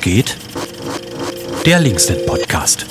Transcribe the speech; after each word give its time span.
Geht? 0.00 0.36
Der 1.64 1.80
Linksnet-Podcast. 1.80 2.86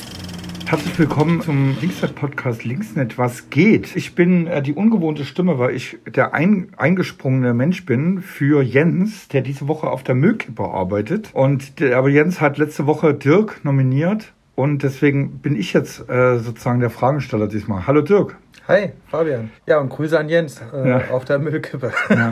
Herzlich 0.66 1.00
willkommen 1.00 1.42
zum 1.42 1.78
Linksnet-Podcast 1.80 2.64
Linksnet. 2.64 3.18
Was 3.18 3.50
geht? 3.50 3.96
Ich 3.96 4.16
bin 4.16 4.48
äh, 4.48 4.62
die 4.62 4.74
ungewohnte 4.74 5.26
Stimme, 5.26 5.60
weil 5.60 5.76
ich 5.76 5.98
der 6.08 6.34
ein, 6.34 6.70
eingesprungene 6.78 7.54
Mensch 7.54 7.86
bin 7.86 8.22
für 8.22 8.62
Jens, 8.62 9.28
der 9.28 9.42
diese 9.42 9.68
Woche 9.68 9.88
auf 9.90 10.04
der 10.04 10.16
Müllkippe 10.16 10.64
arbeitet. 10.64 11.30
Und 11.34 11.80
der, 11.80 11.98
aber 11.98 12.10
Jens 12.10 12.42
hat 12.42 12.58
letzte 12.58 12.86
Woche 12.86 13.14
Dirk 13.14 13.64
nominiert 13.64 14.34
und 14.56 14.84
deswegen 14.84 15.40
bin 15.40 15.56
ich 15.56 15.74
jetzt 15.74 16.10
äh, 16.10 16.40
sozusagen 16.40 16.80
der 16.80 16.90
Fragesteller 16.90 17.48
diesmal. 17.48 17.88
Hallo 17.88 18.02
Dirk. 18.02 18.38
Hi, 18.68 18.94
Fabian. 19.12 19.52
Ja, 19.68 19.78
und 19.78 19.90
Grüße 19.90 20.18
an 20.18 20.28
Jens 20.28 20.60
äh, 20.74 20.90
ja. 20.90 21.12
auf 21.12 21.24
der 21.24 21.38
Müllkippe. 21.38 21.92
Ja. 22.10 22.32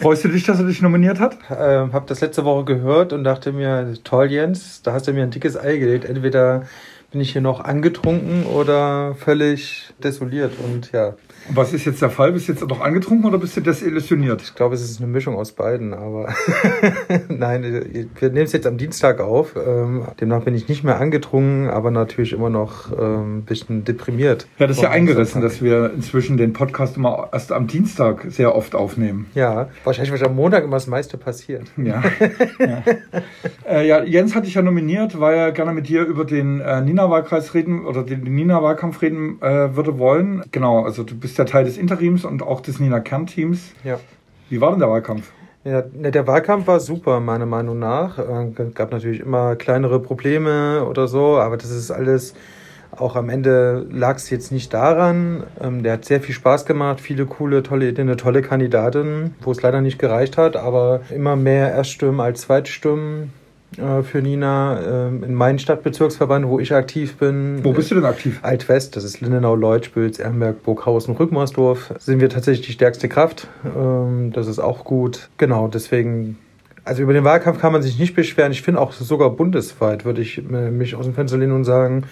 Freust 0.00 0.24
du 0.24 0.28
dich, 0.28 0.42
dass 0.44 0.58
er 0.58 0.66
dich 0.66 0.82
nominiert 0.82 1.20
hat? 1.20 1.38
Ähm, 1.56 1.92
hab 1.92 2.08
das 2.08 2.20
letzte 2.20 2.44
Woche 2.44 2.64
gehört 2.64 3.12
und 3.12 3.22
dachte 3.22 3.52
mir, 3.52 3.94
toll, 4.02 4.26
Jens, 4.26 4.82
da 4.82 4.92
hast 4.92 5.06
du 5.06 5.12
mir 5.12 5.22
ein 5.22 5.30
dickes 5.30 5.56
Ei 5.56 5.76
gelegt. 5.76 6.04
Entweder 6.04 6.64
bin 7.10 7.22
ich 7.22 7.32
hier 7.32 7.40
noch 7.40 7.60
angetrunken 7.60 8.44
oder 8.44 9.14
völlig 9.14 9.94
desoliert 10.02 10.52
und 10.62 10.92
ja. 10.92 11.14
Was 11.50 11.72
ist 11.72 11.86
jetzt 11.86 12.02
der 12.02 12.10
Fall? 12.10 12.32
Bist 12.32 12.48
du 12.48 12.52
jetzt 12.52 12.68
noch 12.68 12.82
angetrunken 12.82 13.24
oder 13.24 13.38
bist 13.38 13.56
du 13.56 13.62
desillusioniert? 13.62 14.42
Ich 14.42 14.54
glaube, 14.54 14.74
es 14.74 14.82
ist 14.82 15.00
eine 15.00 15.10
Mischung 15.10 15.34
aus 15.36 15.52
beiden, 15.52 15.94
aber 15.94 16.34
nein, 17.28 17.62
wir 17.62 18.28
nehmen 18.28 18.44
es 18.44 18.52
jetzt 18.52 18.66
am 18.66 18.76
Dienstag 18.76 19.20
auf. 19.20 19.56
Ähm, 19.56 20.02
demnach 20.20 20.42
bin 20.42 20.54
ich 20.54 20.68
nicht 20.68 20.84
mehr 20.84 21.00
angetrunken, 21.00 21.70
aber 21.70 21.90
natürlich 21.90 22.34
immer 22.34 22.50
noch 22.50 22.92
ähm, 22.92 23.38
ein 23.38 23.42
bisschen 23.44 23.84
deprimiert. 23.84 24.46
Ja, 24.58 24.66
das 24.66 24.76
ist 24.76 24.82
ja 24.82 24.90
eingerissen, 24.90 25.40
dass 25.40 25.62
wir 25.62 25.90
inzwischen 25.94 26.36
den 26.36 26.52
Podcast 26.52 26.98
immer 26.98 27.30
erst 27.32 27.52
am 27.52 27.66
Dienstag 27.66 28.26
sehr 28.28 28.54
oft 28.54 28.74
aufnehmen. 28.74 29.30
Ja, 29.34 29.70
wahrscheinlich 29.84 30.12
wird 30.12 30.22
am 30.24 30.36
Montag 30.36 30.64
immer 30.64 30.76
das 30.76 30.86
meiste 30.86 31.16
passiert. 31.16 31.68
Ja. 31.78 32.02
ja. 32.58 32.82
äh, 33.66 33.88
ja 33.88 34.04
Jens 34.04 34.34
hatte 34.34 34.46
ich 34.46 34.54
ja 34.54 34.60
nominiert, 34.60 35.18
weil 35.18 35.34
er 35.34 35.52
gerne 35.52 35.72
mit 35.72 35.88
dir 35.88 36.04
über 36.04 36.26
den 36.26 36.60
äh, 36.60 36.82
Nina-Wahlkreis 36.98 37.54
reden 37.54 37.86
oder 37.86 38.02
den, 38.02 38.24
den 38.24 38.34
Nina-Wahlkampf 38.34 39.00
reden 39.02 39.40
äh, 39.40 39.76
würde 39.76 39.98
wollen. 39.98 40.42
Genau, 40.50 40.84
also 40.84 41.04
du 41.04 41.14
bist 41.14 41.38
ja 41.38 41.44
Teil 41.44 41.64
des 41.64 41.78
Interims 41.78 42.24
und 42.24 42.42
auch 42.42 42.60
des 42.60 42.80
Nina 42.80 42.98
Kern-Teams. 42.98 43.72
Ja. 43.84 44.00
Wie 44.50 44.60
war 44.60 44.70
denn 44.70 44.80
der 44.80 44.90
Wahlkampf? 44.90 45.30
Ja, 45.64 45.84
ne, 45.92 46.10
der 46.10 46.26
Wahlkampf 46.26 46.66
war 46.66 46.80
super, 46.80 47.20
meiner 47.20 47.46
Meinung 47.46 47.78
nach. 47.78 48.18
Es 48.18 48.58
äh, 48.58 48.70
gab 48.74 48.90
natürlich 48.90 49.20
immer 49.20 49.54
kleinere 49.54 50.00
Probleme 50.00 50.84
oder 50.84 51.06
so, 51.06 51.38
aber 51.38 51.56
das 51.56 51.70
ist 51.70 51.92
alles, 51.92 52.34
auch 52.90 53.14
am 53.14 53.28
Ende 53.28 53.86
lag 53.90 54.16
es 54.16 54.28
jetzt 54.30 54.50
nicht 54.50 54.74
daran. 54.74 55.44
Ähm, 55.60 55.84
der 55.84 55.94
hat 55.94 56.04
sehr 56.04 56.20
viel 56.20 56.34
Spaß 56.34 56.64
gemacht, 56.64 57.00
viele 57.00 57.26
coole, 57.26 57.62
tolle 57.62 57.90
Ideen, 57.90 58.08
eine 58.08 58.16
tolle 58.16 58.42
Kandidatin, 58.42 59.34
wo 59.40 59.52
es 59.52 59.62
leider 59.62 59.80
nicht 59.82 60.00
gereicht 60.00 60.36
hat, 60.36 60.56
aber 60.56 61.02
immer 61.14 61.36
mehr 61.36 61.72
Erststimmen 61.72 62.20
als 62.20 62.40
Zweitstimmen. 62.40 63.32
Äh, 63.78 64.02
für 64.02 64.20
Nina 64.20 65.06
ähm, 65.06 65.22
in 65.22 65.34
meinem 65.34 65.58
Stadtbezirksverband, 65.58 66.48
wo 66.48 66.58
ich 66.58 66.74
aktiv 66.74 67.16
bin. 67.16 67.60
Wo 67.62 67.72
bist 67.72 67.90
du 67.90 67.94
denn 67.94 68.04
aktiv? 68.04 68.40
Altwest, 68.42 68.96
das 68.96 69.04
ist 69.04 69.20
Lindenau, 69.20 69.54
Leutspülz, 69.54 70.18
Erlenberg, 70.18 70.62
Burghausen, 70.64 71.14
Rückmarsdorf. 71.14 71.94
Sind 71.98 72.20
wir 72.20 72.28
tatsächlich 72.28 72.66
die 72.66 72.72
stärkste 72.72 73.08
Kraft. 73.08 73.46
Ähm, 73.64 74.32
das 74.32 74.48
ist 74.48 74.58
auch 74.58 74.84
gut. 74.84 75.28
Genau, 75.38 75.68
deswegen 75.68 76.38
also 76.84 77.02
über 77.02 77.12
den 77.12 77.24
Wahlkampf 77.24 77.60
kann 77.60 77.72
man 77.72 77.82
sich 77.82 77.98
nicht 77.98 78.14
beschweren. 78.14 78.50
Ich 78.50 78.62
finde 78.62 78.80
auch 78.80 78.92
sogar 78.92 79.30
bundesweit 79.30 80.04
würde 80.06 80.22
ich 80.22 80.38
äh, 80.38 80.70
mich 80.70 80.94
aus 80.94 81.04
dem 81.04 81.14
Fenster 81.14 81.36
lehnen 81.36 81.52
und 81.52 81.64
sagen, 81.64 82.04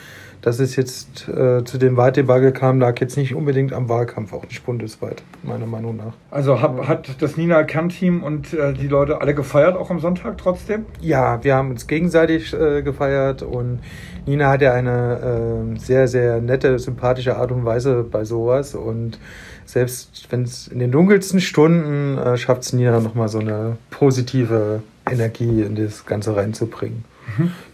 dass 0.43 0.61
es 0.61 0.77
jetzt 0.77 1.29
äh, 1.29 1.65
zu 1.65 1.79
dem 1.79 1.97
Wahldebakel 1.97 2.53
kam, 2.53 2.81
lag 2.81 3.01
jetzt 3.01 3.17
nicht 3.17 3.35
unbedingt 3.35 3.73
am 3.73 3.89
Wahlkampf, 3.89 4.33
auch 4.33 4.45
nicht 4.45 4.65
bundesweit, 4.65 5.23
meiner 5.43 5.67
Meinung 5.67 5.97
nach. 5.97 6.13
Also 6.31 6.61
hab, 6.61 6.87
hat 6.87 7.21
das 7.21 7.37
Nina 7.37 7.65
Kern-Team 7.65 8.23
und 8.23 8.55
äh, 8.55 8.73
die 8.73 8.89
Leute 8.89 9.21
alle 9.21 9.35
gefeiert, 9.35 9.77
auch 9.77 9.91
am 9.91 10.01
Sonntag 10.01 10.39
trotzdem? 10.39 10.87
Ja, 11.01 11.43
wir 11.43 11.55
haben 11.55 11.71
uns 11.71 11.87
gegenseitig 11.87 12.53
äh, 12.55 12.83
gefeiert 12.83 13.43
und 13.43 13.81
Nina 14.27 14.51
hat 14.51 14.63
ja 14.63 14.73
eine 14.73 15.75
äh, 15.75 15.79
sehr, 15.79 16.09
sehr 16.09 16.41
nette, 16.41 16.79
sympathische 16.79 17.37
Art 17.37 17.53
und 17.53 17.65
Weise 17.65 18.05
bei 18.11 18.25
sowas 18.25 18.75
und 18.75 19.19
selbst 19.65 20.29
wenn 20.31 20.43
es 20.43 20.69
in 20.69 20.79
den 20.79 20.93
dunkelsten 20.93 21.41
Stunden 21.41 22.19
äh, 22.19 22.37
schafft 22.37 22.63
es 22.63 22.73
Nina 22.73 23.01
nochmal 23.01 23.29
so 23.29 23.41
eine 23.41 23.77
positive 23.91 24.83
Energie 25.11 25.63
in 25.63 25.75
das 25.77 26.07
Ganze 26.07 26.37
reinzubringen. 26.37 27.05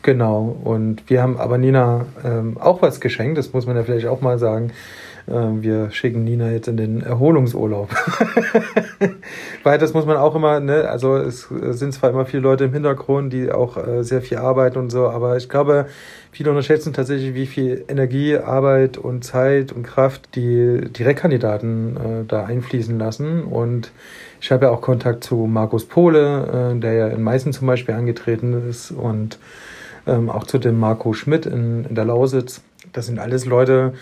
Genau. 0.02 0.56
Und 0.64 1.08
wir 1.08 1.22
haben 1.22 1.36
aber 1.38 1.58
Nina 1.58 2.06
ähm, 2.24 2.56
auch 2.58 2.82
was 2.82 3.00
geschenkt, 3.00 3.38
das 3.38 3.52
muss 3.52 3.66
man 3.66 3.76
ja 3.76 3.82
vielleicht 3.82 4.06
auch 4.06 4.20
mal 4.20 4.38
sagen. 4.38 4.72
Ähm, 5.28 5.62
wir 5.62 5.90
schicken 5.90 6.24
Nina 6.24 6.50
jetzt 6.50 6.68
in 6.68 6.76
den 6.76 7.02
Erholungsurlaub. 7.02 7.90
Weil 9.62 9.78
das 9.78 9.94
muss 9.94 10.06
man 10.06 10.16
auch 10.16 10.34
immer, 10.34 10.60
ne, 10.60 10.88
also 10.88 11.16
es 11.16 11.48
sind 11.70 11.94
zwar 11.94 12.10
immer 12.10 12.26
viele 12.26 12.42
Leute 12.42 12.64
im 12.64 12.72
Hintergrund, 12.72 13.32
die 13.32 13.50
auch 13.50 13.76
äh, 13.76 14.02
sehr 14.02 14.22
viel 14.22 14.38
arbeiten 14.38 14.78
und 14.78 14.90
so, 14.90 15.08
aber 15.08 15.36
ich 15.36 15.48
glaube, 15.48 15.86
viele 16.32 16.50
unterschätzen 16.50 16.92
tatsächlich, 16.92 17.34
wie 17.34 17.46
viel 17.46 17.84
Energie, 17.88 18.36
Arbeit 18.36 18.98
und 18.98 19.24
Zeit 19.24 19.72
und 19.72 19.84
Kraft 19.84 20.34
die 20.34 20.80
Direktkandidaten 20.90 21.96
äh, 21.96 22.24
da 22.26 22.44
einfließen 22.44 22.98
lassen. 22.98 23.44
Und 23.44 23.92
ich 24.40 24.50
habe 24.50 24.66
ja 24.66 24.70
auch 24.72 24.80
Kontakt 24.80 25.24
zu 25.24 25.36
Markus 25.46 25.84
Pohle, 25.84 26.72
äh, 26.74 26.80
der 26.80 26.92
ja 26.94 27.08
in 27.08 27.22
Meißen 27.22 27.52
zum 27.52 27.66
Beispiel 27.66 27.94
angetreten 27.94 28.68
ist 28.68 28.90
und 28.90 29.38
ähm, 30.06 30.30
auch 30.30 30.44
zu 30.44 30.58
dem 30.58 30.80
Marco 30.80 31.12
Schmidt 31.12 31.46
in, 31.46 31.84
in 31.84 31.94
der 31.94 32.04
Lausitz. 32.04 32.62
Das 32.92 33.06
sind 33.06 33.18
alles 33.18 33.46
Leute, 33.46 33.92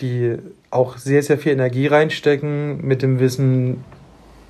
die 0.00 0.36
auch 0.70 0.96
sehr, 0.98 1.22
sehr 1.22 1.38
viel 1.38 1.52
Energie 1.52 1.86
reinstecken 1.86 2.86
mit 2.86 3.02
dem 3.02 3.20
Wissen, 3.20 3.84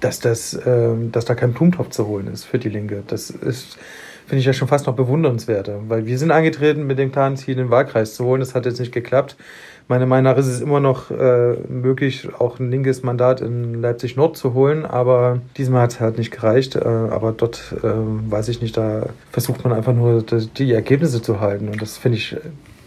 dass, 0.00 0.20
das, 0.20 0.54
äh, 0.54 0.91
dass 1.10 1.25
da 1.25 1.34
kein 1.34 1.53
Blumentopf 1.53 1.91
zu 1.91 2.06
holen 2.06 2.28
ist 2.28 2.44
für 2.44 2.59
die 2.59 2.69
Linke. 2.69 3.03
Das 3.06 3.31
ist, 3.31 3.78
finde 4.26 4.41
ich 4.41 4.47
ja 4.47 4.53
schon 4.53 4.69
fast 4.69 4.86
noch 4.86 4.94
bewundernswerter, 4.94 5.81
weil 5.88 6.06
wir 6.06 6.19
sind 6.19 6.31
angetreten 6.31 6.86
mit 6.86 6.98
dem 6.98 7.12
klaren 7.12 7.36
Ziel, 7.36 7.56
den 7.56 7.70
Wahlkreis 7.70 8.14
zu 8.14 8.25
holen. 8.25 8.41
Das 8.41 8.54
hat 8.54 8.66
jetzt 8.66 8.81
nicht 8.81 8.92
geklappt. 8.92 9.36
Meiner 9.88 10.04
Meinung 10.04 10.31
nach 10.31 10.38
ist 10.38 10.48
es 10.48 10.60
immer 10.60 10.81
noch 10.81 11.10
äh, 11.10 11.54
möglich, 11.66 12.28
auch 12.38 12.59
ein 12.59 12.70
linkes 12.70 13.03
Mandat 13.03 13.41
in 13.41 13.80
Leipzig 13.80 14.16
Nord 14.16 14.36
zu 14.36 14.53
holen, 14.53 14.84
aber 14.84 15.41
diesmal 15.56 15.82
hat 15.82 15.92
es 15.92 16.00
halt 16.00 16.19
nicht 16.19 16.30
gereicht. 16.30 16.76
Äh, 16.76 16.80
aber 16.86 17.32
dort, 17.32 17.75
äh, 17.82 17.88
weiß 18.30 18.48
ich 18.50 18.60
nicht, 18.60 18.76
da 18.76 19.06
versucht 19.32 19.65
man 19.65 19.72
einfach 19.72 19.94
nur 19.94 20.22
die 20.22 20.72
Ergebnisse 20.72 21.22
zu 21.22 21.41
halten. 21.41 21.69
Und 21.69 21.80
das 21.80 21.97
finde 21.97 22.19
ich 22.19 22.36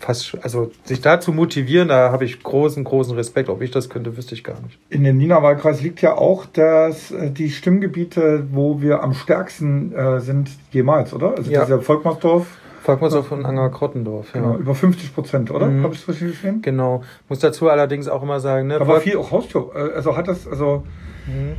fast, 0.01 0.37
also 0.41 0.71
sich 0.83 1.01
da 1.01 1.19
zu 1.19 1.31
motivieren, 1.31 1.87
da 1.87 2.11
habe 2.11 2.25
ich 2.25 2.41
großen, 2.41 2.83
großen 2.83 3.15
Respekt. 3.15 3.49
Ob 3.49 3.61
ich 3.61 3.71
das 3.71 3.89
könnte, 3.89 4.17
wüsste 4.17 4.35
ich 4.35 4.43
gar 4.43 4.59
nicht. 4.61 4.77
In 4.89 5.03
dem 5.03 5.17
Nina-Wahlkreis 5.17 5.81
liegt 5.81 6.01
ja 6.01 6.15
auch 6.15 6.45
dass 6.45 7.11
äh, 7.11 7.29
die 7.29 7.49
Stimmgebiete, 7.49 8.47
wo 8.51 8.81
wir 8.81 9.03
am 9.03 9.13
stärksten 9.13 9.93
äh, 9.93 10.19
sind 10.19 10.49
jemals, 10.71 11.13
oder? 11.13 11.37
Also 11.37 11.51
ja. 11.51 11.63
dieser 11.63 11.81
Volkmarsdorf. 11.81 12.47
Volkmarsdorf 12.83 13.27
von 13.27 13.45
Anger-Krottendorf, 13.45 14.33
ja. 14.33 14.41
Genau, 14.41 14.57
über 14.57 14.73
50 14.73 15.13
Prozent, 15.13 15.51
oder? 15.51 15.67
Mhm. 15.67 15.83
Habe 15.83 15.93
ich 15.93 16.01
es 16.01 16.07
richtig 16.07 16.31
gesehen? 16.31 16.61
Genau. 16.63 17.03
Muss 17.29 17.39
dazu 17.39 17.69
allerdings 17.69 18.07
auch 18.07 18.23
immer 18.23 18.39
sagen, 18.39 18.67
ne? 18.67 18.79
Da 18.79 18.87
war 18.87 19.01
viel 19.01 19.17
auch 19.17 19.31
Haustür, 19.31 19.71
äh, 19.75 19.95
also 19.95 20.17
hat 20.17 20.27
das, 20.27 20.47
also... 20.47 20.83
Mhm. 21.27 21.57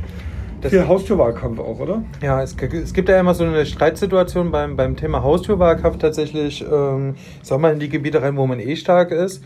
Das 0.63 0.71
Viel 0.71 0.87
Haustürwahlkampf 0.87 1.59
auch, 1.59 1.77
oder? 1.79 2.03
Ja, 2.21 2.41
es, 2.41 2.55
es, 2.55 2.93
gibt 2.93 3.09
ja 3.09 3.19
immer 3.19 3.33
so 3.33 3.43
eine 3.43 3.65
Streitsituation 3.65 4.49
beim, 4.49 4.77
beim 4.77 4.95
Thema 4.95 5.21
Haustürwahlkampf 5.21 5.97
tatsächlich. 5.97 6.61
Ähm, 6.61 7.15
soll 7.41 7.59
man 7.59 7.73
in 7.73 7.79
die 7.79 7.89
Gebiete 7.89 8.21
rein, 8.21 8.37
wo 8.37 8.47
man 8.47 8.61
eh 8.61 8.77
stark 8.77 9.11
ist. 9.11 9.43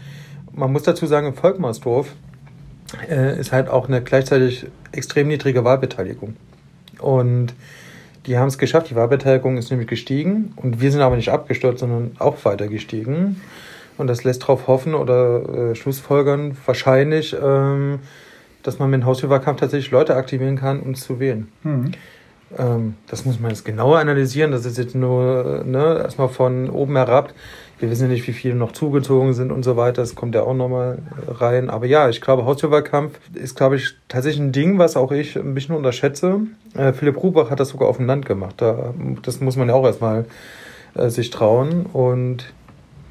Man 0.53 0.71
muss 0.71 0.83
dazu 0.83 1.07
sagen, 1.07 1.25
im 1.25 1.33
Volkmarsdorf 1.33 2.13
äh, 3.09 3.39
ist 3.39 3.51
halt 3.51 3.67
auch 3.67 3.87
eine 3.87 4.03
gleichzeitig 4.03 4.67
extrem 4.91 5.27
niedrige 5.27 5.63
Wahlbeteiligung. 5.63 6.35
Und 6.99 7.55
die 8.27 8.37
haben 8.37 8.47
es 8.47 8.59
geschafft, 8.59 8.91
die 8.91 8.95
Wahlbeteiligung 8.95 9.57
ist 9.57 9.71
nämlich 9.71 9.87
gestiegen 9.87 10.53
und 10.55 10.81
wir 10.81 10.91
sind 10.91 11.01
aber 11.01 11.15
nicht 11.15 11.29
abgestürzt, 11.29 11.79
sondern 11.79 12.11
auch 12.19 12.45
weiter 12.45 12.67
gestiegen. 12.67 13.41
Und 13.97 14.05
das 14.05 14.23
lässt 14.23 14.43
darauf 14.43 14.67
hoffen 14.67 14.93
oder 14.93 15.71
äh, 15.71 15.75
Schlussfolgern 15.75 16.55
wahrscheinlich, 16.65 17.35
ähm, 17.41 17.99
dass 18.67 18.79
man 18.79 18.89
mit 18.89 19.01
dem 19.01 19.05
Haustürwahlkampf 19.05 19.61
tatsächlich 19.61 19.91
Leute 19.91 20.17
aktivieren 20.17 20.57
kann, 20.57 20.81
um 20.81 20.93
zu 20.93 21.21
wählen. 21.21 21.47
Mhm. 21.63 21.91
Ähm, 22.57 22.95
das 23.07 23.23
muss 23.23 23.39
man 23.39 23.51
jetzt 23.51 23.63
genauer 23.63 23.99
analysieren. 23.99 24.51
Das 24.51 24.65
ist 24.65 24.77
jetzt 24.77 24.93
nur 24.93 25.63
ne, 25.65 26.01
erstmal 26.03 26.27
von 26.27 26.69
oben 26.69 26.97
herab. 26.97 27.33
Wir 27.79 27.89
wissen 27.89 28.03
ja 28.03 28.07
nicht, 28.09 28.27
wie 28.27 28.33
viele 28.33 28.55
noch 28.55 28.73
zugezogen 28.73 29.33
sind 29.33 29.53
und 29.53 29.63
so 29.63 29.77
weiter. 29.77 30.01
Das 30.01 30.15
kommt 30.15 30.35
ja 30.35 30.43
auch 30.43 30.53
nochmal 30.53 30.99
rein. 31.29 31.69
Aber 31.69 31.85
ja, 31.85 32.09
ich 32.09 32.19
glaube, 32.19 32.43
Haustürwahlkampf 32.43 33.17
ist, 33.33 33.55
glaube 33.55 33.77
ich, 33.77 33.95
tatsächlich 34.09 34.41
ein 34.41 34.51
Ding, 34.51 34.79
was 34.79 34.97
auch 34.97 35.13
ich 35.13 35.37
ein 35.37 35.53
bisschen 35.53 35.73
unterschätze. 35.73 36.41
Äh, 36.75 36.91
Philipp 36.91 37.23
Rubach 37.23 37.49
hat 37.49 37.61
das 37.61 37.69
sogar 37.69 37.87
auf 37.87 37.97
dem 37.97 38.07
Land 38.07 38.25
gemacht. 38.25 38.55
Da, 38.57 38.93
das 39.21 39.39
muss 39.39 39.55
man 39.55 39.69
ja 39.69 39.75
auch 39.75 39.85
erstmal 39.85 40.25
äh, 40.95 41.07
sich 41.07 41.29
trauen. 41.29 41.85
Und 41.85 42.51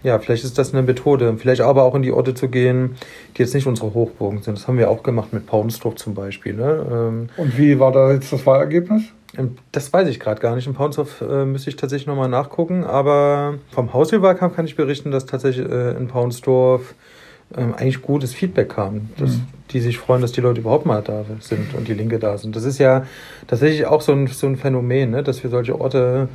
ja, 0.07 0.21
vielleicht 0.21 0.45
ist 0.45 0.57
das 0.57 0.73
eine 0.73 0.83
Methode. 0.83 1.35
Vielleicht 1.37 1.61
aber 1.61 1.83
auch 1.83 1.97
in 1.97 2.03
die 2.03 2.13
Orte 2.13 2.33
zu 2.33 2.49
gehen, 2.49 2.95
die 3.37 3.43
jetzt 3.43 3.55
nicht 3.55 3.67
unsere 3.67 3.93
Hochburgen 3.93 4.41
sind. 4.41 4.57
Das 4.57 4.69
haben 4.69 4.79
wir 4.79 4.89
auch 4.89 5.03
gemacht 5.03 5.33
mit 5.33 5.47
Paunsdorf 5.47 5.97
zum 5.97 6.15
Beispiel. 6.15 6.55
Ne? 6.55 6.87
Ähm, 6.89 7.29
Und 7.37 7.59
wie 7.59 7.81
war 7.81 7.91
da 7.91 8.13
jetzt 8.13 8.33
das 8.33 8.47
Wahlergebnis? 8.47 9.03
Ähm, 9.37 9.57
das 9.73 9.93
weiß 9.93 10.07
ich 10.07 10.21
gerade 10.21 10.41
gar 10.41 10.55
nicht. 10.55 10.69
In 10.69 10.75
Paunsdorf 10.75 11.23
äh, 11.23 11.45
müsste 11.45 11.71
ich 11.71 11.77
tatsächlich 11.77 12.07
nochmal 12.07 12.29
nachgucken. 12.29 12.85
Aber 12.85 13.55
vom 13.73 13.93
Hauswahlkampf 13.93 14.55
kann 14.55 14.65
ich 14.65 14.77
berichten, 14.77 15.11
dass 15.11 15.27
tatsächlich 15.27 15.69
äh, 15.69 15.97
in 15.97 16.07
Paunsdorf 16.07 16.95
äh, 17.57 17.63
eigentlich 17.63 18.01
gutes 18.01 18.33
Feedback 18.33 18.69
kam. 18.69 19.11
Dass 19.19 19.33
mhm. 19.33 19.49
die 19.73 19.81
sich 19.81 19.99
freuen, 19.99 20.23
dass 20.23 20.31
die 20.31 20.41
Leute 20.41 20.61
überhaupt 20.61 20.87
mal 20.87 21.03
da 21.03 21.25
sind 21.41 21.75
und 21.75 21.89
die 21.89 21.95
Linke 21.95 22.21
da 22.21 22.39
sind. 22.39 22.55
Das 22.55 22.63
ist 22.63 22.79
ja 22.79 23.05
tatsächlich 23.49 23.87
auch 23.87 24.03
so 24.03 24.13
ein, 24.13 24.29
so 24.29 24.47
ein 24.47 24.57
Phänomen, 24.57 25.11
ne? 25.11 25.25
dass 25.25 25.43
wir 25.43 25.51
solche 25.51 25.81
Orte 25.81 26.29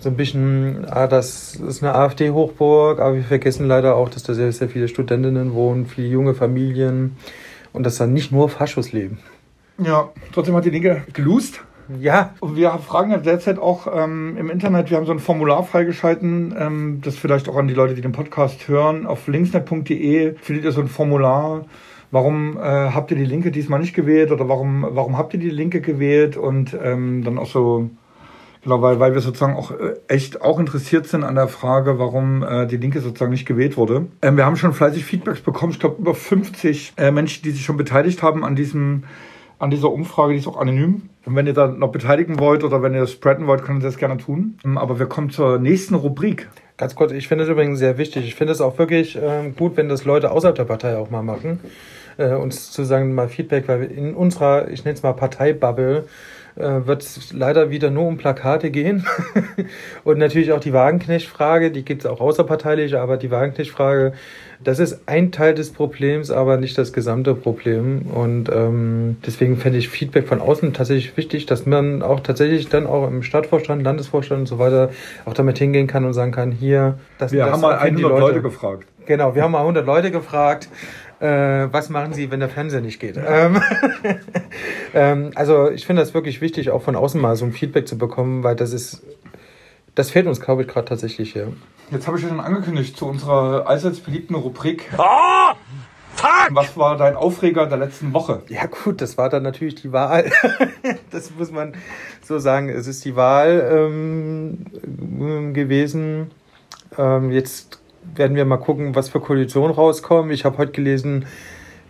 so 0.00 0.08
ein 0.08 0.16
bisschen, 0.16 0.86
ah, 0.88 1.06
das 1.06 1.54
ist 1.54 1.82
eine 1.82 1.94
AfD-Hochburg, 1.94 3.00
aber 3.00 3.14
wir 3.14 3.22
vergessen 3.22 3.66
leider 3.66 3.96
auch, 3.96 4.08
dass 4.08 4.22
da 4.22 4.34
sehr, 4.34 4.50
sehr 4.52 4.68
viele 4.68 4.88
Studentinnen 4.88 5.52
wohnen, 5.54 5.86
viele 5.86 6.08
junge 6.08 6.34
Familien 6.34 7.16
und 7.72 7.84
dass 7.84 7.98
da 7.98 8.06
nicht 8.06 8.32
nur 8.32 8.48
Faschos 8.48 8.92
leben. 8.92 9.18
Ja, 9.78 10.10
trotzdem 10.32 10.56
hat 10.56 10.64
die 10.64 10.70
Linke 10.70 11.02
gelust. 11.12 11.60
Ja. 11.98 12.34
Und 12.40 12.56
wir 12.56 12.70
fragen 12.78 13.10
ja 13.10 13.18
derzeit 13.18 13.58
auch 13.58 13.88
ähm, 13.92 14.36
im 14.38 14.48
Internet, 14.48 14.90
wir 14.90 14.96
haben 14.96 15.06
so 15.06 15.12
ein 15.12 15.18
Formular 15.18 15.64
freigeschalten, 15.64 16.54
ähm, 16.56 17.00
das 17.02 17.16
vielleicht 17.16 17.48
auch 17.48 17.56
an 17.56 17.68
die 17.68 17.74
Leute, 17.74 17.94
die 17.94 18.00
den 18.00 18.12
Podcast 18.12 18.68
hören. 18.68 19.06
Auf 19.06 19.26
linksnet.de 19.26 20.34
findet 20.36 20.64
ihr 20.64 20.72
so 20.72 20.80
ein 20.80 20.88
Formular. 20.88 21.64
Warum 22.12 22.56
äh, 22.56 22.60
habt 22.60 23.10
ihr 23.10 23.16
die 23.16 23.24
Linke 23.24 23.50
diesmal 23.50 23.80
nicht 23.80 23.94
gewählt 23.94 24.32
oder 24.32 24.48
warum, 24.48 24.86
warum 24.90 25.16
habt 25.18 25.34
ihr 25.34 25.40
die 25.40 25.50
Linke 25.50 25.80
gewählt? 25.80 26.36
Und 26.36 26.76
ähm, 26.80 27.24
dann 27.24 27.38
auch 27.38 27.46
so 27.46 27.90
Genau, 28.62 28.82
weil, 28.82 29.00
weil 29.00 29.14
wir 29.14 29.20
sozusagen 29.20 29.56
auch 29.56 29.70
äh, 29.70 29.94
echt 30.08 30.42
auch 30.42 30.58
interessiert 30.58 31.06
sind 31.06 31.24
an 31.24 31.34
der 31.34 31.48
Frage, 31.48 31.98
warum 31.98 32.42
äh, 32.42 32.66
die 32.66 32.76
Linke 32.76 33.00
sozusagen 33.00 33.30
nicht 33.30 33.46
gewählt 33.46 33.76
wurde. 33.76 34.06
Ähm, 34.20 34.36
wir 34.36 34.44
haben 34.44 34.56
schon 34.56 34.74
fleißig 34.74 35.04
Feedbacks 35.04 35.40
bekommen. 35.40 35.72
Ich 35.72 35.80
glaube, 35.80 36.00
über 36.00 36.14
50 36.14 36.92
äh, 36.96 37.10
Menschen, 37.10 37.42
die 37.42 37.52
sich 37.52 37.64
schon 37.64 37.76
beteiligt 37.76 38.22
haben 38.22 38.44
an 38.44 38.56
diesem 38.56 39.04
an 39.60 39.70
dieser 39.70 39.92
Umfrage, 39.92 40.32
die 40.32 40.38
ist 40.38 40.48
auch 40.48 40.56
anonym. 40.56 41.10
Und 41.26 41.36
wenn 41.36 41.46
ihr 41.46 41.52
da 41.52 41.68
noch 41.68 41.92
beteiligen 41.92 42.40
wollt 42.40 42.64
oder 42.64 42.82
wenn 42.82 42.94
ihr 42.94 43.00
das 43.00 43.12
spreaden 43.12 43.46
wollt, 43.46 43.62
könnt 43.62 43.82
ihr 43.82 43.86
das 43.86 43.98
gerne 43.98 44.16
tun. 44.16 44.58
Ähm, 44.64 44.78
aber 44.78 44.98
wir 44.98 45.06
kommen 45.06 45.30
zur 45.30 45.58
nächsten 45.58 45.94
Rubrik. 45.94 46.48
Ganz 46.78 46.94
kurz, 46.94 47.12
ich 47.12 47.28
finde 47.28 47.44
es 47.44 47.50
übrigens 47.50 47.78
sehr 47.78 47.98
wichtig. 47.98 48.26
Ich 48.26 48.34
finde 48.34 48.54
es 48.54 48.62
auch 48.62 48.78
wirklich 48.78 49.16
äh, 49.16 49.50
gut, 49.56 49.76
wenn 49.76 49.90
das 49.90 50.06
Leute 50.06 50.30
außerhalb 50.30 50.56
der 50.56 50.64
Partei 50.64 50.96
auch 50.96 51.10
mal 51.10 51.22
machen. 51.22 51.60
Äh, 52.16 52.34
uns 52.34 52.72
zu 52.72 52.84
sagen, 52.84 53.14
mal 53.14 53.28
Feedback, 53.28 53.68
weil 53.68 53.84
in 53.84 54.14
unserer, 54.14 54.68
ich 54.70 54.84
nenne 54.84 54.94
es 54.94 55.02
mal 55.02 55.12
Parteibubble, 55.12 56.06
äh, 56.56 56.86
wird 56.86 57.02
es 57.02 57.32
leider 57.32 57.70
wieder 57.70 57.90
nur 57.90 58.06
um 58.06 58.16
Plakate 58.16 58.70
gehen. 58.70 59.06
und 60.04 60.18
natürlich 60.18 60.52
auch 60.52 60.60
die 60.60 60.72
Wagenknecht-Frage, 60.72 61.70
die 61.70 61.84
gibt 61.84 62.02
es 62.02 62.06
auch 62.06 62.20
außerparteilich, 62.20 62.96
aber 62.96 63.16
die 63.16 63.30
Wagenknecht-Frage, 63.30 64.12
das 64.62 64.78
ist 64.78 65.02
ein 65.06 65.32
Teil 65.32 65.54
des 65.54 65.72
Problems, 65.72 66.30
aber 66.30 66.58
nicht 66.58 66.76
das 66.76 66.92
gesamte 66.92 67.34
Problem. 67.34 68.02
Und 68.02 68.50
ähm, 68.52 69.16
deswegen 69.24 69.56
fände 69.56 69.78
ich 69.78 69.88
Feedback 69.88 70.28
von 70.28 70.40
außen 70.40 70.74
tatsächlich 70.74 71.16
wichtig, 71.16 71.46
dass 71.46 71.64
man 71.64 72.02
auch 72.02 72.20
tatsächlich 72.20 72.68
dann 72.68 72.86
auch 72.86 73.08
im 73.08 73.22
Stadtvorstand, 73.22 73.82
Landesvorstand 73.82 74.40
und 74.40 74.46
so 74.46 74.58
weiter 74.58 74.90
auch 75.24 75.34
damit 75.34 75.58
hingehen 75.58 75.86
kann 75.86 76.04
und 76.04 76.12
sagen 76.12 76.32
kann, 76.32 76.52
hier, 76.52 76.98
das 77.18 77.32
Wir 77.32 77.44
das 77.44 77.52
haben 77.52 77.60
mal 77.62 77.78
100 77.78 78.02
Leute. 78.02 78.20
Leute 78.20 78.42
gefragt. 78.42 78.86
Genau, 79.06 79.34
wir 79.34 79.42
haben 79.42 79.52
mal 79.52 79.60
100 79.60 79.86
Leute 79.86 80.10
gefragt 80.10 80.68
äh, 81.20 81.68
was 81.70 81.90
machen 81.90 82.14
Sie, 82.14 82.30
wenn 82.30 82.40
der 82.40 82.48
Fernseher 82.48 82.80
nicht 82.80 82.98
geht? 82.98 83.16
Ähm, 83.16 83.62
ähm, 84.94 85.30
also 85.34 85.70
ich 85.70 85.86
finde 85.86 86.02
das 86.02 86.14
wirklich 86.14 86.40
wichtig, 86.40 86.70
auch 86.70 86.82
von 86.82 86.96
außen 86.96 87.20
mal 87.20 87.36
so 87.36 87.44
ein 87.44 87.52
Feedback 87.52 87.86
zu 87.86 87.98
bekommen, 87.98 88.42
weil 88.42 88.56
das 88.56 88.72
ist, 88.72 89.02
das 89.94 90.10
fehlt 90.10 90.26
uns, 90.26 90.40
glaube 90.40 90.62
ich, 90.62 90.68
gerade 90.68 90.86
tatsächlich 90.86 91.32
hier. 91.32 91.52
Jetzt 91.90 92.06
habe 92.06 92.16
ich 92.16 92.22
ja 92.22 92.30
schon 92.30 92.40
angekündigt 92.40 92.96
zu 92.96 93.06
unserer 93.06 93.66
allseits 93.66 94.00
beliebten 94.00 94.34
Rubrik. 94.34 94.90
Oh! 94.96 95.54
Fuck! 96.14 96.48
Was 96.50 96.76
war 96.76 96.96
dein 96.96 97.16
Aufreger 97.16 97.66
der 97.66 97.78
letzten 97.78 98.12
Woche? 98.12 98.42
Ja 98.48 98.66
gut, 98.66 99.00
das 99.00 99.16
war 99.16 99.28
dann 99.28 99.42
natürlich 99.42 99.76
die 99.76 99.92
Wahl. 99.92 100.30
das 101.10 101.30
muss 101.36 101.50
man 101.50 101.74
so 102.22 102.38
sagen. 102.38 102.68
Es 102.68 102.86
ist 102.86 103.04
die 103.04 103.16
Wahl 103.16 103.68
ähm, 103.72 105.54
gewesen. 105.54 106.30
Ähm, 106.98 107.30
jetzt 107.30 107.80
werden 108.14 108.36
wir 108.36 108.44
mal 108.44 108.56
gucken, 108.56 108.94
was 108.94 109.08
für 109.08 109.20
Koalitionen 109.20 109.74
rauskommen. 109.74 110.30
Ich 110.30 110.44
habe 110.44 110.58
heute 110.58 110.72
gelesen, 110.72 111.26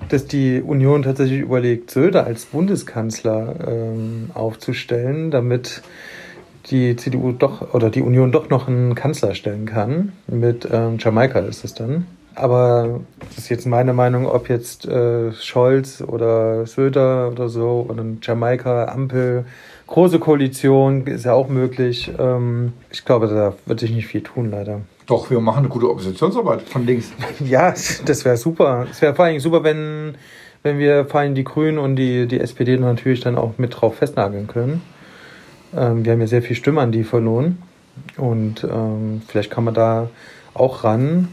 dass 0.09 0.27
die 0.27 0.63
Union 0.63 1.03
tatsächlich 1.03 1.41
überlegt, 1.41 1.91
Söder 1.91 2.25
als 2.25 2.47
Bundeskanzler 2.47 3.55
ähm, 3.67 4.31
aufzustellen, 4.35 5.31
damit 5.31 5.83
die 6.71 6.97
CDU 6.97 7.33
doch 7.33 7.75
oder 7.75 7.91
die 7.91 8.03
Union 8.03 8.33
doch 8.33 8.49
noch 8.51 8.69
einen 8.69 8.95
Kanzler 8.95 9.35
stellen 9.35 9.67
kann. 9.67 10.13
Mit 10.27 10.69
ähm, 10.71 10.97
Jamaika 10.99 11.41
ist 11.41 11.65
es 11.65 11.75
dann. 11.75 12.07
Aber 12.35 13.01
das 13.19 13.39
ist 13.39 13.49
jetzt 13.49 13.67
meine 13.67 13.93
Meinung, 13.93 14.27
ob 14.27 14.49
jetzt 14.49 14.87
äh, 14.87 15.33
Scholz 15.33 16.01
oder 16.01 16.65
Söder 16.67 17.31
oder 17.31 17.49
so 17.49 17.87
oder 17.89 18.05
Jamaika, 18.23 18.87
Ampel, 18.87 19.45
große 19.87 20.19
Koalition 20.21 21.07
ist 21.07 21.25
ja 21.25 21.33
auch 21.33 21.49
möglich. 21.49 22.11
Ähm, 22.19 22.73
ich 22.91 23.05
glaube, 23.05 23.27
da 23.27 23.55
wird 23.67 23.81
sich 23.81 23.91
nicht 23.91 24.07
viel 24.07 24.23
tun, 24.23 24.51
leider. 24.51 24.81
Doch, 25.11 25.29
wir 25.29 25.41
machen 25.41 25.59
eine 25.59 25.69
gute 25.69 25.91
Oppositionsarbeit 25.91 26.63
von 26.63 26.87
links. 26.87 27.11
Ja, 27.45 27.75
das 28.05 28.25
wäre 28.25 28.37
super. 28.37 28.87
Es 28.89 29.03
wäre 29.03 29.13
vor 29.13 29.25
allem 29.25 29.41
super, 29.41 29.65
wenn, 29.65 30.15
wenn 30.63 30.79
wir 30.79 31.05
vor 31.05 31.19
allem 31.19 31.35
die 31.35 31.43
Grünen 31.43 31.79
und 31.79 31.97
die, 31.97 32.29
die 32.29 32.39
SPD 32.39 32.77
natürlich 32.77 33.19
dann 33.19 33.37
auch 33.37 33.59
mit 33.59 33.81
drauf 33.81 33.97
festnageln 33.97 34.47
können. 34.47 34.83
Ähm, 35.77 36.05
wir 36.05 36.13
haben 36.13 36.21
ja 36.21 36.29
sehr 36.29 36.43
viel 36.43 36.55
Stimme 36.55 36.81
an 36.81 36.93
die 36.93 37.03
verloren. 37.03 37.59
Und 38.19 38.63
ähm, 38.63 39.23
vielleicht 39.27 39.51
kann 39.51 39.65
man 39.65 39.75
da 39.75 40.11
auch 40.55 40.85
ran. 40.85 41.27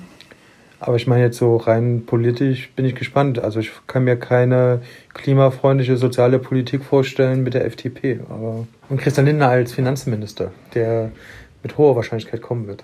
Aber 0.79 0.95
ich 0.95 1.05
meine 1.05 1.25
jetzt 1.25 1.37
so 1.37 1.57
rein 1.57 2.03
politisch 2.07 2.71
bin 2.75 2.83
ich 2.83 2.95
gespannt. 2.95 3.37
Also 3.37 3.59
ich 3.59 3.69
kann 3.85 4.05
mir 4.05 4.15
keine 4.15 4.81
klimafreundliche 5.13 5.97
soziale 5.97 6.39
Politik 6.39 6.83
vorstellen 6.83 7.43
mit 7.43 7.53
der 7.53 7.63
FDP. 7.63 8.21
Aber 8.27 8.65
und 8.89 8.99
Christian 8.99 9.27
Lindner 9.27 9.49
als 9.49 9.71
Finanzminister, 9.71 10.51
der 10.73 11.11
mit 11.63 11.77
hoher 11.77 11.95
Wahrscheinlichkeit 11.95 12.41
kommen 12.41 12.67
wird. 12.67 12.83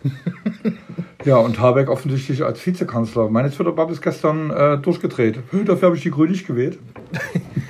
ja, 1.25 1.37
und 1.37 1.59
Habeck 1.59 1.89
offensichtlich 1.89 2.43
als 2.43 2.65
Vizekanzler. 2.65 3.29
Meine 3.29 3.51
Twitter-Bubble 3.51 3.93
ist 3.93 4.01
gestern 4.01 4.49
äh, 4.49 4.77
durchgedreht. 4.77 5.39
Dafür 5.65 5.87
habe 5.87 5.95
ich 5.95 6.03
die 6.03 6.11
Grünen 6.11 6.31
nicht 6.31 6.47
gewählt. 6.47 6.79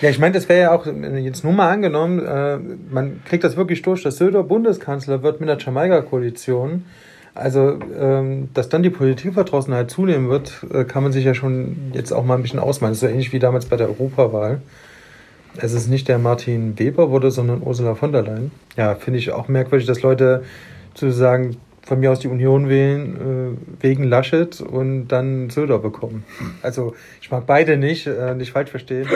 ja, 0.00 0.10
ich 0.10 0.18
meine, 0.18 0.34
das 0.34 0.48
wäre 0.48 0.60
ja 0.60 0.72
auch 0.72 0.86
jetzt 0.86 1.44
nur 1.44 1.52
mal 1.52 1.70
angenommen, 1.70 2.18
äh, 2.18 2.58
man 2.90 3.22
kriegt 3.24 3.44
das 3.44 3.56
wirklich 3.56 3.82
durch, 3.82 4.02
dass 4.02 4.18
Söder 4.18 4.42
Bundeskanzler 4.42 5.22
wird 5.22 5.40
mit 5.40 5.48
der 5.48 5.58
Jamaika-Koalition. 5.58 6.84
Also, 7.34 7.78
ähm, 7.98 8.50
dass 8.52 8.68
dann 8.68 8.82
die 8.82 8.90
Politikverdrossenheit 8.90 9.90
zunehmen 9.90 10.28
wird, 10.28 10.66
äh, 10.70 10.84
kann 10.84 11.02
man 11.02 11.12
sich 11.12 11.24
ja 11.24 11.32
schon 11.32 11.92
jetzt 11.94 12.12
auch 12.12 12.24
mal 12.24 12.34
ein 12.34 12.42
bisschen 12.42 12.58
ausmalen. 12.58 12.92
Das 12.92 12.98
ist 12.98 13.08
so 13.08 13.12
ähnlich 13.12 13.32
wie 13.32 13.38
damals 13.38 13.64
bei 13.64 13.76
der 13.76 13.88
Europawahl 13.88 14.60
es 15.56 15.72
ist 15.72 15.88
nicht 15.88 16.08
der 16.08 16.18
Martin 16.18 16.78
Weber 16.78 17.10
wurde, 17.10 17.30
sondern 17.30 17.62
Ursula 17.62 17.94
von 17.94 18.12
der 18.12 18.22
Leyen. 18.22 18.50
Ja, 18.76 18.94
finde 18.94 19.18
ich 19.18 19.32
auch 19.32 19.48
merkwürdig, 19.48 19.86
dass 19.86 20.02
Leute 20.02 20.44
zu 20.94 21.10
sagen, 21.10 21.56
von 21.84 22.00
mir 22.00 22.12
aus 22.12 22.20
die 22.20 22.28
Union 22.28 22.68
wählen, 22.68 23.56
äh, 23.80 23.82
wegen 23.82 24.04
Laschet 24.04 24.60
und 24.60 25.08
dann 25.08 25.50
Söder 25.50 25.78
bekommen. 25.78 26.24
Also 26.62 26.94
ich 27.20 27.30
mag 27.30 27.44
beide 27.46 27.76
nicht, 27.76 28.06
äh, 28.06 28.34
nicht 28.34 28.52
falsch 28.52 28.70
verstehen. 28.70 29.08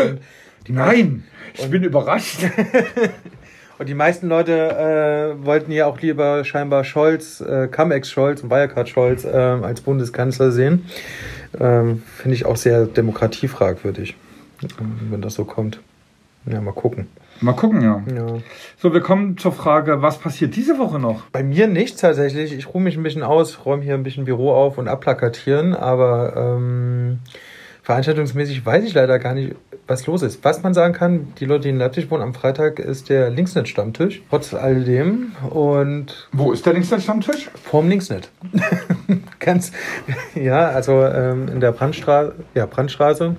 Nein, 0.69 1.25
ich 1.55 1.71
bin 1.71 1.85
überrascht. 1.85 2.41
und 3.79 3.89
die 3.89 3.95
meisten 3.95 4.29
Leute 4.29 5.37
äh, 5.39 5.47
wollten 5.47 5.71
ja 5.71 5.87
auch 5.87 6.01
lieber 6.01 6.45
scheinbar 6.45 6.83
Scholz, 6.83 7.41
äh, 7.41 7.69
Cum-Ex 7.69 8.11
Scholz 8.11 8.43
und 8.43 8.51
Wirecard 8.51 8.89
Scholz 8.89 9.25
äh, 9.25 9.29
als 9.29 9.81
Bundeskanzler 9.81 10.51
sehen. 10.51 10.87
Ähm, 11.61 12.03
Finde 12.17 12.35
ich 12.35 12.47
auch 12.47 12.57
sehr 12.57 12.87
demokratiefragwürdig, 12.87 14.17
wenn 15.09 15.23
das 15.23 15.35
so 15.35 15.45
kommt. 15.45 15.79
Ja, 16.47 16.61
mal 16.61 16.73
gucken. 16.73 17.09
Mal 17.41 17.53
gucken, 17.53 17.83
ja. 17.83 18.03
ja. 18.15 18.27
So, 18.79 18.95
wir 18.95 19.01
kommen 19.01 19.37
zur 19.37 19.53
Frage, 19.53 20.01
was 20.01 20.19
passiert 20.19 20.57
diese 20.57 20.79
Woche 20.79 20.99
noch? 20.99 21.23
Bei 21.33 21.43
mir 21.43 21.67
nichts 21.67 22.01
tatsächlich. 22.01 22.53
Ich 22.53 22.73
ruhe 22.73 22.83
mich 22.83 22.97
ein 22.97 23.03
bisschen 23.03 23.23
aus, 23.23 23.67
räume 23.67 23.83
hier 23.83 23.95
ein 23.95 24.03
bisschen 24.03 24.25
Büro 24.25 24.53
auf 24.53 24.79
und 24.79 24.89
abplakatieren, 24.89 25.75
aber 25.75 26.35
ähm, 26.37 27.19
veranstaltungsmäßig 27.83 28.65
weiß 28.65 28.85
ich 28.85 28.95
leider 28.95 29.19
gar 29.19 29.35
nicht, 29.35 29.55
was 29.87 30.07
los 30.07 30.23
ist. 30.23 30.45
Was 30.45 30.63
man 30.63 30.73
sagen 30.73 30.95
kann, 30.95 31.33
die 31.39 31.45
Leute, 31.45 31.63
die 31.63 31.69
in 31.71 31.79
Leipzig 31.79 32.11
wohnen, 32.11 32.23
am 32.23 32.35
Freitag 32.35 32.79
ist 32.79 33.09
der 33.09 33.31
Linksnet-Stammtisch, 33.31 34.23
trotz 34.31 34.55
alledem. 34.55 35.33
Und 35.51 36.29
Wo 36.33 36.53
ist 36.53 36.65
der 36.65 36.73
Linksnet-Stammtisch? 36.73 37.51
Vorm 37.65 37.89
Linksnet. 37.89 38.31
Ganz, 39.39 39.73
ja, 40.35 40.69
also 40.69 41.05
ähm, 41.05 41.49
in 41.49 41.61
der 41.61 41.73
Brandstraße, 41.73 42.35
ja, 42.55 42.67
Brandstraße. 42.67 43.37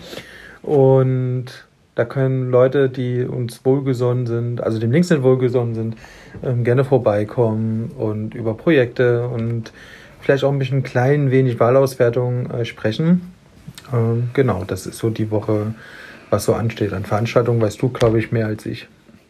Und 0.61 1.66
da 1.97 2.05
können 2.05 2.51
Leute, 2.51 2.89
die 2.89 3.23
uns 3.23 3.65
wohlgesonnen 3.65 4.27
sind, 4.27 4.61
also 4.61 4.77
dem 4.77 4.91
Linksnet 4.91 5.23
wohlgesonnen 5.23 5.73
sind, 5.73 5.95
ähm, 6.43 6.63
gerne 6.63 6.85
vorbeikommen 6.85 7.91
und 7.97 8.35
über 8.35 8.53
Projekte 8.53 9.27
und 9.27 9.73
vielleicht 10.21 10.43
auch 10.43 10.51
ein 10.51 10.59
bisschen 10.59 10.83
klein 10.83 11.31
wenig 11.31 11.59
Wahlauswertung 11.59 12.51
äh, 12.51 12.65
sprechen. 12.65 13.33
Ähm, 13.91 14.29
genau, 14.33 14.63
das 14.67 14.85
ist 14.85 14.99
so 14.99 15.09
die 15.09 15.31
Woche, 15.31 15.73
was 16.29 16.45
so 16.45 16.53
ansteht. 16.53 16.93
An 16.93 17.03
Veranstaltungen 17.03 17.59
weißt 17.61 17.81
du, 17.81 17.89
glaube 17.89 18.19
ich, 18.19 18.31
mehr 18.31 18.45
als 18.45 18.67
ich. 18.67 18.87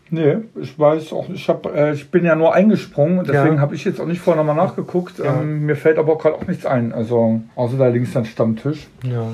Nee, 0.10 0.38
ich 0.60 0.78
weiß 0.80 1.12
auch, 1.14 1.30
ich, 1.30 1.50
hab, 1.50 1.66
äh, 1.66 1.94
ich 1.94 2.10
bin 2.10 2.24
ja 2.24 2.36
nur 2.36 2.54
eingesprungen 2.54 3.20
und 3.20 3.28
deswegen 3.28 3.56
ja. 3.56 3.62
habe 3.62 3.76
ich 3.76 3.84
jetzt 3.84 4.00
auch 4.00 4.06
nicht 4.06 4.22
vorher 4.22 4.44
nochmal 4.44 4.66
nachgeguckt. 4.66 5.20
Ja. 5.20 5.42
Ähm, 5.42 5.66
mir 5.66 5.76
fällt 5.76 5.98
aber 5.98 6.14
auch 6.14 6.20
gerade 6.20 6.36
auch 6.36 6.48
nichts 6.48 6.66
ein, 6.66 6.94
also 6.94 7.42
außer 7.56 7.78
da 7.78 7.88
links 7.88 8.16
am 8.16 8.26
Stammtisch. 8.26 8.88
Ja. 9.04 9.28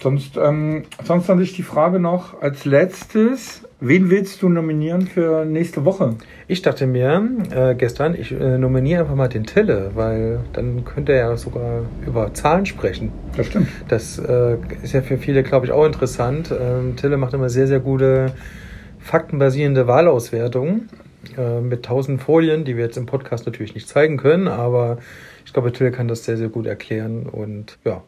Sonst, 0.00 0.36
ähm, 0.36 0.84
sonst 1.04 1.28
an 1.30 1.38
dich 1.38 1.54
die 1.54 1.62
Frage 1.62 1.98
noch 1.98 2.40
als 2.40 2.64
letztes. 2.64 3.62
Wen 3.82 4.10
willst 4.10 4.42
du 4.42 4.50
nominieren 4.50 5.06
für 5.06 5.46
nächste 5.46 5.86
Woche? 5.86 6.16
Ich 6.48 6.60
dachte 6.60 6.86
mir 6.86 7.22
äh, 7.50 7.74
gestern, 7.74 8.14
ich 8.14 8.30
äh, 8.30 8.58
nominiere 8.58 9.00
einfach 9.00 9.14
mal 9.14 9.28
den 9.28 9.44
Tille, 9.44 9.92
weil 9.94 10.40
dann 10.52 10.84
könnte 10.84 11.12
er 11.12 11.30
ja 11.30 11.36
sogar 11.36 11.82
über 12.06 12.32
Zahlen 12.34 12.66
sprechen. 12.66 13.10
Das 13.36 13.46
stimmt. 13.46 13.68
Das 13.88 14.18
äh, 14.18 14.58
ist 14.82 14.92
ja 14.92 15.00
für 15.00 15.16
viele, 15.16 15.42
glaube 15.42 15.66
ich, 15.66 15.72
auch 15.72 15.86
interessant. 15.86 16.52
Ähm, 16.52 16.96
Tille 16.96 17.16
macht 17.16 17.32
immer 17.32 17.48
sehr, 17.48 17.66
sehr 17.66 17.80
gute 17.80 18.32
faktenbasierende 19.00 19.86
Wahlauswertung. 19.86 20.88
äh, 21.36 21.60
mit 21.60 21.84
tausend 21.84 22.22
Folien, 22.22 22.64
die 22.64 22.76
wir 22.76 22.84
jetzt 22.84 22.96
im 22.96 23.06
Podcast 23.06 23.46
natürlich 23.46 23.74
nicht 23.74 23.88
zeigen 23.88 24.16
können, 24.16 24.48
aber 24.48 24.98
ich 25.44 25.52
glaube, 25.52 25.72
Till 25.72 25.90
kann 25.90 26.08
das 26.08 26.24
sehr, 26.24 26.36
sehr 26.36 26.48
gut 26.48 26.66
erklären 26.66 27.26
und 27.26 27.78
ja. 27.84 28.02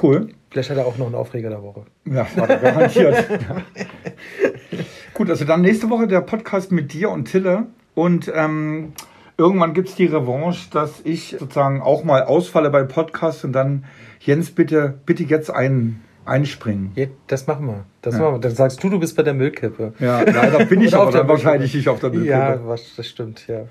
Cool. 0.00 0.28
Vielleicht 0.50 0.70
hat 0.70 0.78
er 0.78 0.86
auch 0.86 0.98
noch 0.98 1.06
einen 1.06 1.14
Aufreger 1.14 1.50
der 1.50 1.62
Woche. 1.62 1.82
Ja, 2.04 2.26
war 2.36 2.46
der 2.46 2.58
garantiert. 2.58 3.28
ja. 3.30 3.62
Gut, 5.14 5.30
also 5.30 5.44
dann 5.44 5.62
nächste 5.62 5.90
Woche 5.90 6.06
der 6.06 6.20
Podcast 6.20 6.72
mit 6.72 6.92
dir 6.92 7.10
und 7.10 7.26
Tille. 7.26 7.66
Und 7.94 8.30
ähm, 8.34 8.92
irgendwann 9.36 9.74
gibt 9.74 9.90
es 9.90 9.94
die 9.94 10.06
Revanche, 10.06 10.70
dass 10.70 11.00
ich 11.04 11.36
sozusagen 11.38 11.82
auch 11.82 12.04
mal 12.04 12.22
ausfalle 12.22 12.70
bei 12.70 12.82
Podcasts 12.84 13.44
und 13.44 13.52
dann, 13.52 13.84
Jens, 14.20 14.50
bitte, 14.50 14.98
bitte 15.06 15.24
jetzt 15.24 15.50
ein, 15.50 16.00
einspringen. 16.30 16.92
Ja, 16.94 17.06
das 17.26 17.46
machen 17.46 17.66
wir. 17.66 17.84
Das 18.02 18.14
Ja. 18.14 18.20
machen 18.20 18.34
wir. 18.36 18.38
Dann 18.40 18.54
sagst 18.54 18.82
du, 18.82 18.88
du 18.88 18.98
bist 19.00 19.16
bei 19.16 19.22
der 19.22 19.34
Müllkippe. 19.34 19.92
Ja, 19.98 20.22
leider 20.22 20.64
bin 20.66 20.80
ich 20.80 20.94
aber 20.94 21.10
der 21.10 21.20
dann 21.20 21.28
wahrscheinlich 21.28 21.74
nicht 21.74 21.88
auf 21.88 22.00
der 22.00 22.10
Müllkippe. 22.10 22.30
Ja, 22.30 22.60
was, 22.66 22.94
das 22.96 23.06
stimmt, 23.06 23.46
ja. 23.48 23.62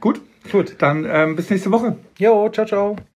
Gut, 0.00 0.20
Gut. 0.50 0.74
dann 0.78 1.06
ähm, 1.08 1.36
bis 1.36 1.50
nächste 1.50 1.70
Woche. 1.70 1.96
Jo, 2.18 2.48
ciao, 2.50 2.66
ciao. 2.66 2.96